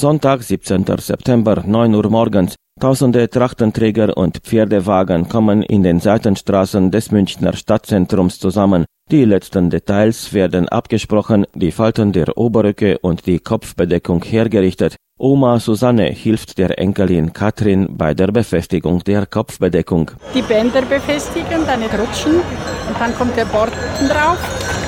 [0.00, 0.86] Sonntag, 17.
[0.98, 2.54] September, 9 Uhr morgens.
[2.80, 8.86] Tausende Trachtenträger und Pferdewagen kommen in den Seitenstraßen des Münchner Stadtzentrums zusammen.
[9.10, 14.96] Die letzten Details werden abgesprochen, die Falten der Oberröcke und die Kopfbedeckung hergerichtet.
[15.18, 20.12] Oma Susanne hilft der Enkelin Katrin bei der Befestigung der Kopfbedeckung.
[20.34, 23.72] Die Bänder befestigen, dann rutschen und dann kommt der Bord
[24.08, 24.38] drauf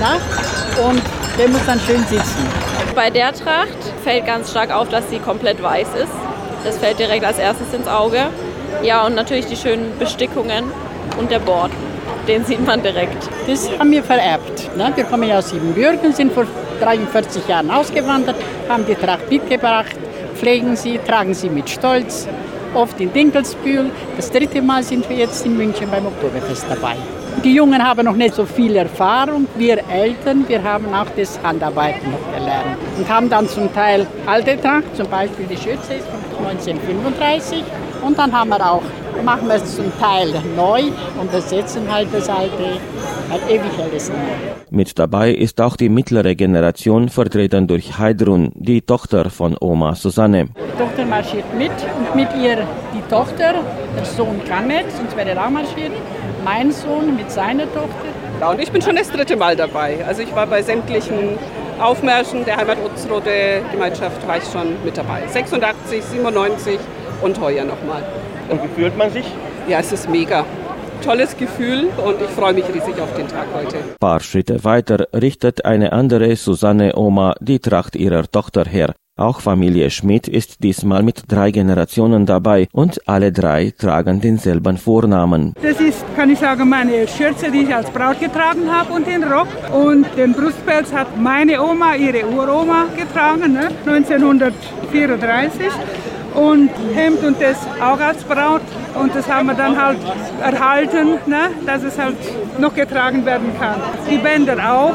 [0.01, 0.15] ja,
[0.89, 1.03] und
[1.39, 2.47] der muss dann schön sitzen.
[2.95, 6.13] Bei der Tracht fällt ganz stark auf, dass sie komplett weiß ist.
[6.65, 8.27] Das fällt direkt als erstes ins Auge.
[8.83, 10.65] Ja, und natürlich die schönen Bestickungen
[11.19, 11.71] und der Bord.
[12.29, 13.29] Den sieht man direkt.
[13.47, 14.77] Das haben wir vererbt.
[14.77, 14.93] Ne?
[14.95, 16.47] Wir kommen ja aus Siebenbürgen, sind vor
[16.81, 18.37] 43 Jahren ausgewandert,
[18.69, 19.97] haben die Tracht mitgebracht,
[20.35, 22.29] pflegen sie, tragen sie mit Stolz,
[22.75, 23.91] oft in Dinkelsbühl.
[24.17, 26.97] Das dritte Mal sind wir jetzt in München beim Oktoberfest dabei.
[27.45, 29.49] Die Jungen haben noch nicht so viel Erfahrung.
[29.57, 34.61] Wir Eltern, wir haben auch das Handarbeiten noch gelernt und haben dann zum Teil alte
[34.61, 37.65] Tracht, zum Beispiel die Schürze ist von 1935
[38.03, 38.83] und dann haben wir auch,
[39.25, 40.83] machen wir es zum Teil neu
[41.21, 42.81] und ersetzen halt das alte,
[43.31, 44.17] halt ewig altes neu.
[44.71, 50.47] Mit dabei ist auch die mittlere Generation, vertreten durch Heidrun, die Tochter von Oma Susanne.
[50.57, 53.55] Die Tochter marschiert mit und mit ihr die Tochter,
[53.97, 55.93] der Sohn kann nicht, sonst wäre er auch marschieren
[56.45, 58.09] mein Sohn mit seiner Tochter.
[58.41, 60.05] Ja, und ich bin schon das dritte Mal dabei.
[60.07, 61.39] Also ich war bei sämtlichen
[61.81, 65.23] Aufmärschen der Heimatrote Gemeinschaft war ich schon mit dabei.
[65.27, 66.79] 86, 97
[67.23, 68.03] und heuer nochmal.
[68.49, 69.25] Und wie fühlt man sich?
[69.69, 70.45] Ja, es ist mega.
[71.05, 73.77] Tolles Gefühl und ich freue mich riesig auf den Tag heute.
[73.77, 78.95] Ein paar Schritte weiter richtet eine andere Susanne Oma die Tracht ihrer Tochter her.
[79.19, 85.53] Auch Familie Schmidt ist diesmal mit drei Generationen dabei und alle drei tragen denselben Vornamen.
[85.61, 89.23] Das ist, kann ich sagen, meine Schürze, die ich als Braut getragen habe und den
[89.25, 89.49] Rock.
[89.71, 93.69] Und den Brustpelz hat meine Oma, ihre Uroma getragen, ne?
[93.85, 95.67] 1934
[96.35, 98.63] und Hemd und das auch als Braut.
[98.95, 99.99] Und das haben wir dann halt
[100.43, 102.17] erhalten, ne, dass es halt
[102.59, 103.77] noch getragen werden kann.
[104.11, 104.93] Die Bänder auch,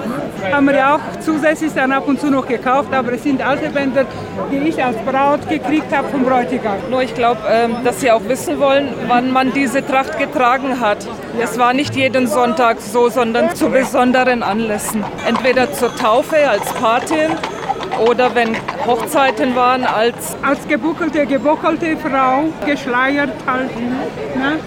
[0.51, 3.69] haben wir ja auch zusätzlich dann ab und zu noch gekauft, aber es sind alte
[3.69, 4.05] Bänder,
[4.51, 6.77] die ich als Braut gekriegt habe vom Bräutigam.
[6.89, 11.07] Nur ich glaube, ähm, dass Sie auch wissen wollen, wann man diese Tracht getragen hat.
[11.41, 15.03] Es war nicht jeden Sonntag so, sondern zu besonderen Anlässen.
[15.27, 17.31] Entweder zur Taufe als Patin
[17.99, 23.75] oder wenn Hochzeiten waren als als gebuckelte, gebockelte Frau, geschleiert halt.
[24.35, 24.59] Ne?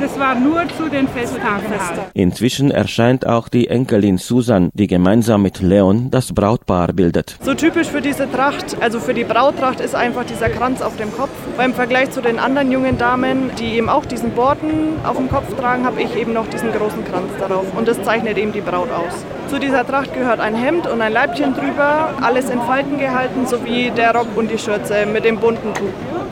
[0.00, 1.66] Das war nur zu den Festtagen.
[2.14, 7.36] Inzwischen erscheint auch die Enkelin Susan, die gemeinsam mit Leon das Brautpaar bildet.
[7.42, 11.12] So typisch für diese Tracht, also für die Brauttracht, ist einfach dieser Kranz auf dem
[11.12, 11.30] Kopf.
[11.58, 15.54] Beim Vergleich zu den anderen jungen Damen, die eben auch diesen Borden auf dem Kopf
[15.58, 17.66] tragen, habe ich eben noch diesen großen Kranz darauf.
[17.76, 19.24] Und das zeichnet eben die Braut aus.
[19.48, 23.90] Zu dieser Tracht gehört ein Hemd und ein Leibchen drüber, alles in Falten gehalten, sowie
[23.94, 25.88] der Rock und die Schürze mit dem bunten Tuch.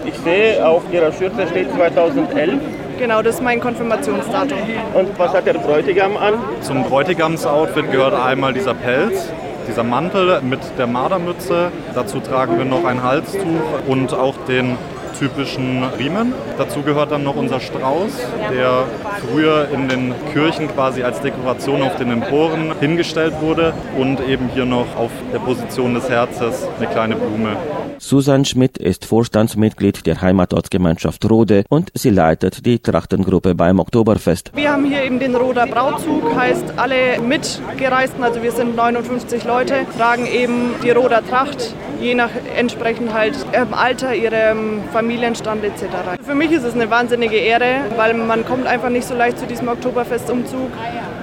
[0.07, 2.61] Ich sehe, auf Ihrer Schürze steht 2011.
[2.98, 4.59] Genau, das ist mein Konfirmationsdatum.
[4.94, 6.34] Und was hat der Bräutigam an?
[6.62, 9.31] Zum Bräutigamsoutfit gehört einmal dieser Pelz,
[9.69, 11.70] dieser Mantel mit der Mardermütze.
[11.94, 13.42] Dazu tragen wir noch ein Halstuch
[13.86, 14.76] und auch den
[15.16, 16.34] typischen Riemen.
[16.59, 18.12] Dazu gehört dann noch unser Strauß,
[18.53, 18.84] der
[19.30, 24.65] früher in den Kirchen quasi als Dekoration auf den Emporen hingestellt wurde und eben hier
[24.65, 27.56] noch auf der Position des Herzens eine kleine Blume.
[28.00, 34.53] Susan Schmidt ist Vorstandsmitglied der Heimatortsgemeinschaft Rode und sie leitet die Trachtengruppe beim Oktoberfest.
[34.54, 39.84] Wir haben hier eben den Roder Brautzug, heißt alle Mitgereisten, also wir sind 59 Leute,
[39.97, 45.84] tragen eben die Roder Tracht, je nach entsprechend halt ihrem Alter, ihrem Familienstand etc.
[46.22, 49.47] Für mich ist es eine wahnsinnige Ehre, weil man kommt einfach nicht so leicht zu
[49.47, 50.70] diesem Oktoberfestumzug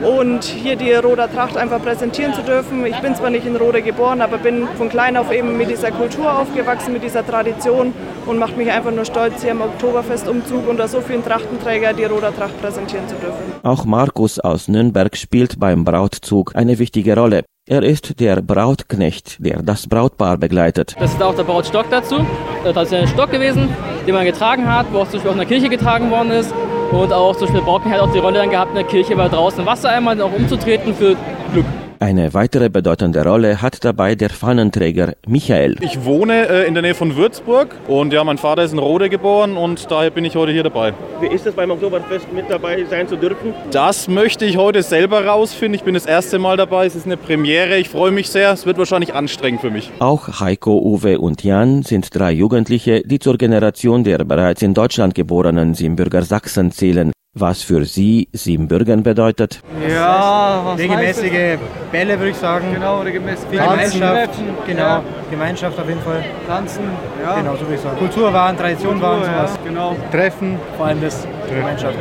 [0.02, 2.86] und hier die Roder Tracht einfach präsentieren zu dürfen.
[2.86, 5.92] Ich bin zwar nicht in Rode geboren, aber bin von klein auf eben mit dieser
[5.92, 7.94] Kultur aufgewachsen, mit dieser Tradition
[8.26, 12.36] und macht mich einfach nur stolz, hier am Oktoberfestumzug unter so vielen Trachtenträger die Roder
[12.36, 13.44] Tracht präsentieren zu dürfen.
[13.64, 17.44] Auch Markus aus Nürnberg spielt beim Brautzug eine wichtige Rolle.
[17.68, 20.96] Er ist der Brautknecht, der das Brautpaar begleitet.
[21.00, 22.24] Das ist auch der Brautstock dazu.
[22.64, 23.70] Das ist ein Stock gewesen,
[24.06, 26.54] den man getragen hat, wo auch zum Beispiel auch in der Kirche getragen worden ist.
[26.92, 29.30] Und auch zum Beispiel Brocken hat auch die Rolle dann gehabt in der Kirche, weil
[29.30, 31.16] draußen Wasser einmal auch umzutreten für
[31.54, 31.66] Glück.
[32.00, 35.78] Eine weitere bedeutende Rolle hat dabei der Fahnenträger Michael.
[35.80, 39.10] Ich wohne äh, in der Nähe von Würzburg und ja, mein Vater ist in Rode
[39.10, 40.94] geboren und daher bin ich heute hier dabei.
[41.22, 43.54] Wie ist es beim Oktoberfest mit dabei sein zu dürfen?
[43.72, 45.76] Das möchte ich heute selber rausfinden.
[45.76, 46.86] Ich bin das erste Mal dabei.
[46.86, 47.78] Es ist eine Premiere.
[47.78, 48.52] Ich freue mich sehr.
[48.52, 49.90] Es wird wahrscheinlich anstrengend für mich.
[50.00, 55.16] Auch Heiko, Uwe und Jan sind drei Jugendliche, die zur Generation der bereits in Deutschland
[55.16, 57.14] geborenen Siebenbürger Sachsen zählen.
[57.36, 59.62] Was für sie Siebenbürgen bedeutet.
[59.88, 61.60] Ja, was regelmäßige
[61.92, 62.74] Bälle, würde ich sagen.
[62.74, 64.40] Genau, regelmäßig Gemeinschaft.
[64.66, 65.04] Genau, ja.
[65.30, 66.24] Gemeinschaft auf jeden Fall.
[66.48, 66.84] Tanzen,
[67.22, 67.36] ja.
[67.36, 67.98] Genau, so würde ich sagen.
[67.98, 69.52] Kultur waren, Tradition waren, sowas.
[69.54, 69.96] Ja, genau.
[70.12, 70.58] Treffen.
[70.78, 71.98] Vor allem das Gemeinschaft.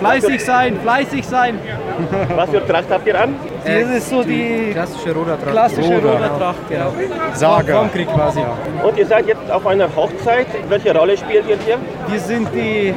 [0.00, 1.58] Fleißig sein, fleißig sein.
[2.34, 3.34] Was für Tracht habt ihr an?
[3.64, 5.50] Das ist so die klassische Rodertracht.
[5.50, 6.92] Klassische Rodertracht, genau.
[7.32, 7.78] Saga.
[7.78, 8.40] Vom Krieg quasi.
[8.82, 10.46] Und ihr seid jetzt auf einer Hochzeit.
[10.68, 11.78] Welche Rolle spielt ihr hier?
[12.08, 12.92] Wir sind die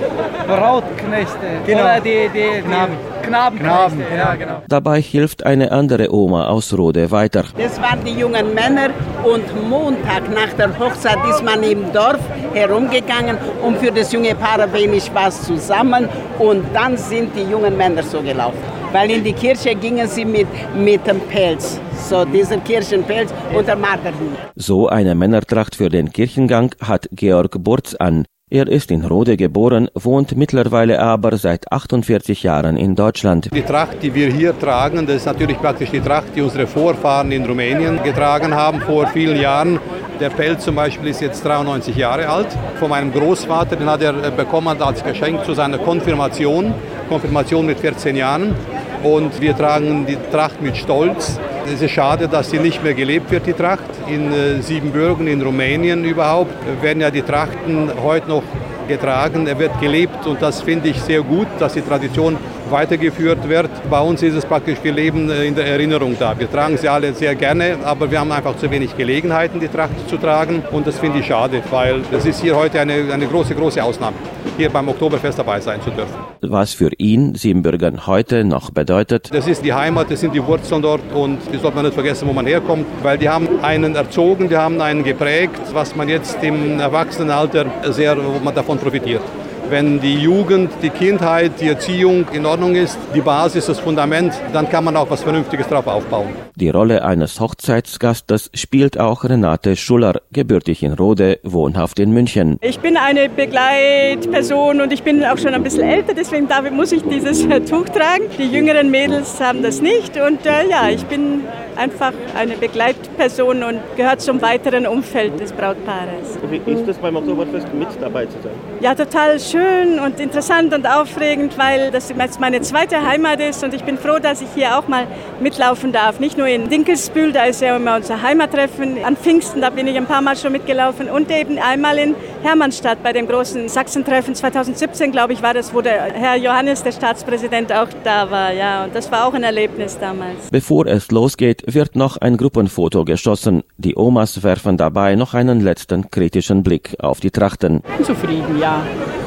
[0.47, 1.47] Brautknechte.
[1.65, 1.81] Genau.
[1.81, 2.93] Oder die, die, die Knaben.
[3.23, 3.59] Knaben.
[3.59, 4.61] Knaben, ja, genau.
[4.69, 7.43] Dabei hilft eine andere Oma aus Rode weiter.
[7.57, 8.89] Das waren die jungen Männer
[9.23, 12.19] und Montag nach der Hochzeit ist man im Dorf
[12.53, 16.07] herumgegangen und für das junge Paar wenig was zusammen
[16.39, 18.76] und dann sind die jungen Männer so gelaufen.
[18.91, 21.79] Weil in die Kirche gingen sie mit, mit dem Pelz,
[22.09, 24.37] so dieser Kirchenpelz und der Marterhut.
[24.55, 28.25] So eine Männertracht für den Kirchengang hat Georg Burz an.
[28.49, 33.49] Er ist in Rode geboren, wohnt mittlerweile aber seit 48 Jahren in Deutschland.
[33.53, 37.29] Die Tracht, die wir hier tragen, das ist natürlich praktisch die Tracht, die unsere Vorfahren
[37.33, 39.81] in Rumänien getragen haben vor vielen Jahren.
[40.21, 42.47] Der Pelz zum Beispiel ist jetzt 93 Jahre alt.
[42.79, 46.73] Von meinem Großvater, den hat er bekommen als Geschenk zu seiner Konfirmation.
[47.09, 48.55] Konfirmation mit 14 Jahren.
[49.03, 51.39] Und wir tragen die Tracht mit Stolz.
[51.71, 53.83] Es ist schade, dass sie nicht mehr gelebt wird, die Tracht.
[54.07, 58.43] In äh, Siebenbürgen, in Rumänien überhaupt, werden ja die Trachten heute noch
[58.87, 59.47] getragen.
[59.47, 62.37] Er wird gelebt und das finde ich sehr gut, dass die Tradition
[62.71, 63.69] weitergeführt wird.
[63.89, 66.37] Bei uns ist es praktisch, wir leben in der Erinnerung da.
[66.37, 70.09] Wir tragen sie alle sehr gerne, aber wir haben einfach zu wenig Gelegenheiten, die Tracht
[70.09, 70.63] zu tragen.
[70.71, 74.17] Und das finde ich schade, weil das ist hier heute eine, eine große, große Ausnahme,
[74.57, 76.15] hier beim Oktoberfest dabei sein zu dürfen.
[76.41, 79.29] Was für ihn Siebenbürgern heute noch bedeutet?
[79.33, 82.27] Das ist die Heimat, das sind die Wurzeln dort und die sollte man nicht vergessen,
[82.27, 86.43] wo man herkommt, weil die haben einen erzogen, die haben einen geprägt, was man jetzt
[86.43, 89.21] im Erwachsenenalter sehr, wo man davon profitiert.
[89.69, 94.69] Wenn die Jugend, die Kindheit, die Erziehung in Ordnung ist, die Basis, das Fundament, dann
[94.69, 96.29] kann man auch was Vernünftiges drauf aufbauen.
[96.55, 102.57] Die Rolle eines Hochzeitsgastes spielt auch Renate Schuller, gebürtig in Rode, wohnhaft in München.
[102.61, 106.93] Ich bin eine Begleitperson und ich bin auch schon ein bisschen älter, deswegen darf, muss
[106.93, 108.23] ich dieses Tuch tragen.
[108.37, 111.41] Die jüngeren Mädels haben das nicht und äh, ja, ich bin
[111.75, 116.39] einfach eine Begleitperson und gehört zum weiteren Umfeld des Brautpaares.
[116.49, 118.53] Wie ist es beim Oktoberfest mit dabei zu sein?
[118.79, 119.56] Ja, total schön
[119.99, 124.19] und interessant und aufregend, weil das jetzt meine zweite Heimat ist und ich bin froh,
[124.19, 125.05] dass ich hier auch mal
[125.39, 126.19] mitlaufen darf.
[126.19, 129.03] Nicht nur in Dinkelsbühl, da ist ja immer unser Heimattreffen.
[129.03, 133.03] An Pfingsten, da bin ich ein paar Mal schon mitgelaufen und eben einmal in Hermannstadt
[133.03, 137.73] bei dem großen Sachsentreffen 2017, glaube ich, war das, wo der Herr Johannes, der Staatspräsident,
[137.73, 138.53] auch da war.
[138.53, 140.49] Ja, und das war auch ein Erlebnis damals.
[140.51, 143.63] Bevor es losgeht, wird noch ein Gruppenfoto geschossen.
[143.77, 147.81] Die Omas werfen dabei noch einen letzten kritischen Blick auf die Trachten.
[148.03, 148.81] Zufrieden, ja.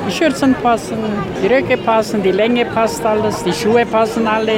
[0.06, 0.98] Die Schürzen passen,
[1.42, 4.52] die Röcke passen, die Länge passt alles, die Schuhe passen alle.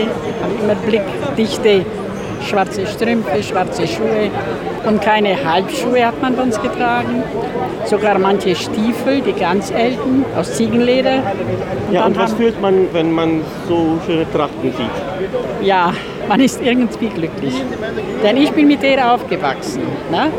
[0.61, 1.85] Immer blickdichte
[2.49, 4.29] schwarze Strümpfe, schwarze Schuhe
[4.85, 7.23] und keine Halbschuhe hat man bei uns getragen.
[7.85, 11.23] Sogar manche Stiefel, die ganz alten, aus Ziegenleder.
[11.87, 15.64] Und ja, und was fühlt man, wenn man so schöne Trachten sieht?
[15.64, 15.93] Ja,
[16.28, 17.54] man ist irgendwie glücklich.
[18.22, 19.82] Denn ich bin mit der aufgewachsen.
[20.10, 20.30] Ne?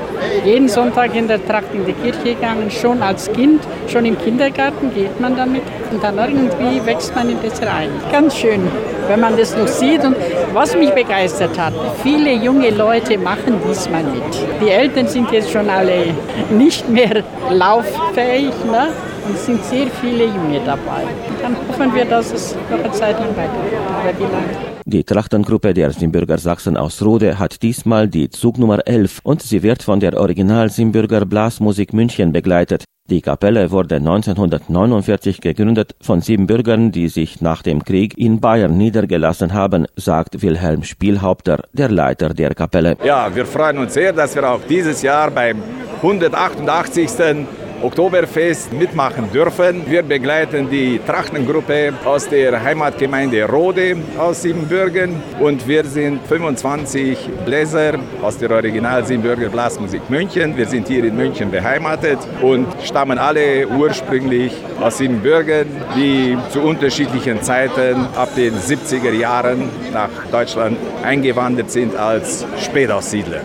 [0.45, 4.94] Jeden Sonntag in der Tracht in die Kirche gegangen, schon als Kind, schon im Kindergarten
[4.94, 5.63] geht man damit.
[5.91, 7.89] Und dann irgendwie wächst man in das rein.
[8.12, 8.62] Ganz schön,
[9.07, 10.03] wenn man das noch sieht.
[10.03, 10.15] Und
[10.53, 14.24] was mich begeistert hat, viele junge Leute machen diesmal mit.
[14.62, 16.13] Die Eltern sind jetzt schon alle
[16.50, 18.53] nicht mehr lauffähig.
[18.65, 18.89] Ne?
[19.25, 21.03] Und es sind sehr viele Junge dabei.
[21.41, 24.73] Dann hoffen wir, dass es noch eine Zeit lang weitergeht.
[24.86, 29.82] Die Trachtengruppe der Simbürger Sachsen aus Rode hat diesmal die Zugnummer 11 und sie wird
[29.82, 32.84] von der Original Simbürger Blasmusik München begleitet.
[33.10, 38.78] Die Kapelle wurde 1949 gegründet von sieben Bürgern, die sich nach dem Krieg in Bayern
[38.78, 42.98] niedergelassen haben, sagt Wilhelm Spielhaupter, der Leiter der Kapelle.
[43.06, 45.63] Ja, wir freuen uns sehr, dass wir auch dieses Jahr beim
[46.02, 47.10] 188.
[47.84, 49.84] Oktoberfest mitmachen dürfen.
[49.86, 57.96] Wir begleiten die Trachtengruppe aus der Heimatgemeinde Rode aus Siebenbürgen und wir sind 25 Bläser
[58.22, 60.56] aus der Original Siebenbürger Blasmusik München.
[60.56, 67.42] Wir sind hier in München beheimatet und stammen alle ursprünglich aus Siebenbürgen, die zu unterschiedlichen
[67.42, 73.42] Zeiten ab den 70er Jahren nach Deutschland eingewandert sind als Spätaussiedler.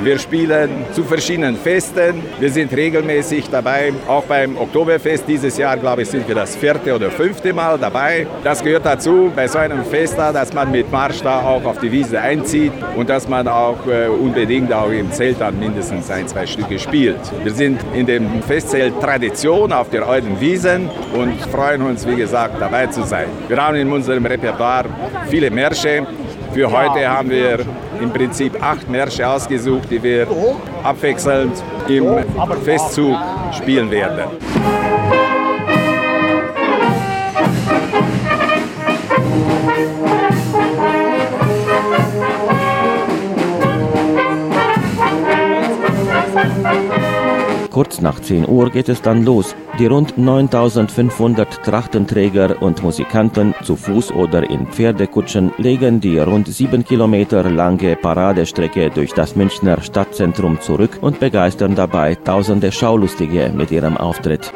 [0.00, 2.22] Wir spielen zu verschiedenen Festen.
[2.40, 5.24] Wir sind regelmäßig dabei, auch beim Oktoberfest.
[5.28, 8.26] Dieses Jahr, glaube ich, sind wir das vierte oder fünfte Mal dabei.
[8.42, 11.92] Das gehört dazu bei so einem Fest, dass man mit Marsch da auch auf die
[11.92, 16.46] Wiese einzieht und dass man auch äh, unbedingt auch im Zelt dann mindestens ein, zwei
[16.46, 17.20] Stücke spielt.
[17.44, 22.60] Wir sind in dem Festzelt Tradition auf der alten Wiesen und freuen uns, wie gesagt,
[22.60, 23.26] dabei zu sein.
[23.48, 24.86] Wir haben in unserem Repertoire
[25.28, 26.06] viele Märsche.
[26.52, 27.60] Für heute haben wir
[28.02, 30.26] im Prinzip acht Märsche ausgesucht, die wir
[30.82, 32.18] abwechselnd im
[32.64, 33.16] Festzug
[33.52, 34.71] spielen werden.
[47.82, 49.56] Kurz nach 10 Uhr geht es dann los.
[49.76, 56.84] Die rund 9500 Trachtenträger und Musikanten zu Fuß oder in Pferdekutschen legen die rund 7
[56.84, 63.96] Kilometer lange Paradestrecke durch das Münchner Stadtzentrum zurück und begeistern dabei tausende Schaulustige mit ihrem
[63.96, 64.52] Auftritt.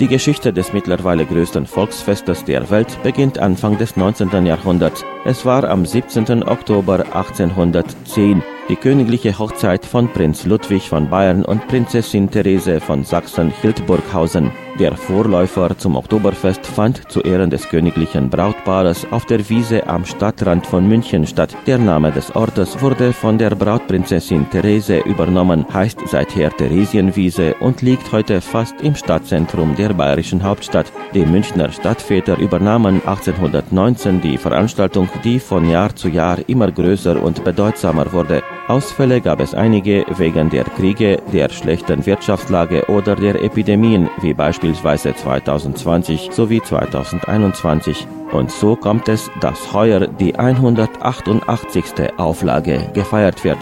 [0.00, 4.46] Die Geschichte des mittlerweile größten Volksfestes der Welt beginnt Anfang des 19.
[4.46, 5.04] Jahrhunderts.
[5.26, 6.42] Es war am 17.
[6.42, 14.50] Oktober 1810 die königliche Hochzeit von Prinz Ludwig von Bayern und Prinzessin Therese von Sachsen-Hildburghausen.
[14.80, 20.66] Der Vorläufer zum Oktoberfest fand zu Ehren des königlichen Brautpaares auf der Wiese am Stadtrand
[20.66, 21.54] von München statt.
[21.66, 28.10] Der Name des Ortes wurde von der Brautprinzessin Therese übernommen, heißt seither Theresienwiese und liegt
[28.10, 30.90] heute fast im Stadtzentrum der bayerischen Hauptstadt.
[31.12, 37.44] Die Münchner Stadtväter übernahmen 1819 die Veranstaltung, die von Jahr zu Jahr immer größer und
[37.44, 38.42] bedeutsamer wurde.
[38.66, 44.69] Ausfälle gab es einige wegen der Kriege, der schlechten Wirtschaftslage oder der Epidemien, wie beispielsweise
[45.14, 48.06] 2020 sowie 2021.
[48.32, 52.18] Und so kommt es, dass heuer die 188.
[52.18, 53.58] Auflage gefeiert wird.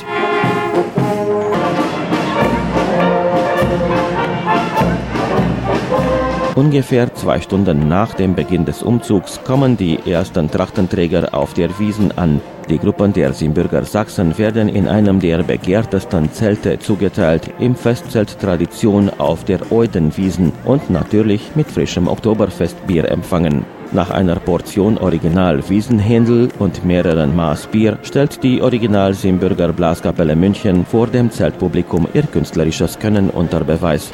[6.59, 12.11] Ungefähr zwei Stunden nach dem Beginn des Umzugs kommen die ersten Trachtenträger auf der Wiesen
[12.19, 12.41] an.
[12.69, 19.09] Die Gruppen der Simbürger Sachsen werden in einem der begehrtesten Zelte zugeteilt, im Festzelt Tradition
[19.19, 23.65] auf der Eudenwiesen und natürlich mit frischem Oktoberfestbier empfangen.
[23.93, 30.85] Nach einer Portion Original Wiesenhändel und mehreren Maß Bier stellt die Original Simbürger Blaskapelle München
[30.85, 34.11] vor dem Zeltpublikum ihr künstlerisches Können unter Beweis.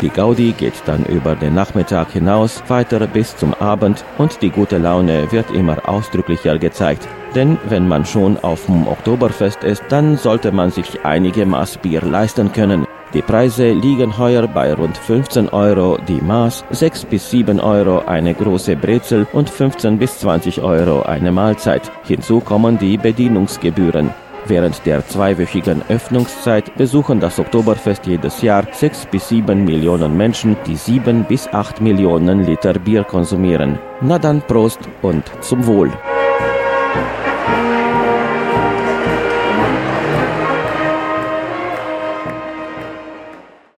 [0.00, 4.78] Die Gaudi geht dann über den Nachmittag hinaus weiter bis zum Abend und die gute
[4.78, 7.08] Laune wird immer ausdrücklicher gezeigt.
[7.34, 12.02] Denn wenn man schon auf dem Oktoberfest ist, dann sollte man sich einige Maß Bier
[12.02, 12.86] leisten können.
[13.12, 18.34] Die Preise liegen heuer bei rund 15 Euro die Maß, 6 bis 7 Euro eine
[18.34, 21.90] große Brezel und 15 bis 20 Euro eine Mahlzeit.
[22.04, 24.10] Hinzu kommen die Bedienungsgebühren.
[24.48, 30.76] Während der zweiwöchigen Öffnungszeit besuchen das Oktoberfest jedes Jahr sechs bis sieben Millionen Menschen, die
[30.76, 33.78] sieben bis acht Millionen Liter Bier konsumieren.
[34.00, 35.92] Na dann Prost und zum Wohl.